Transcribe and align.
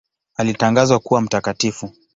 Alitangazwa 0.35 0.99
kuwa 0.99 1.21
mtakatifu. 1.21 1.93